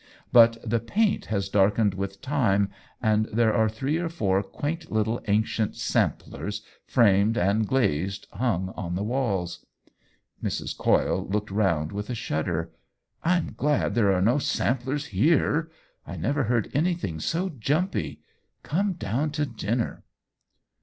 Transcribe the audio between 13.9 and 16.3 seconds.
there are no samplers here! I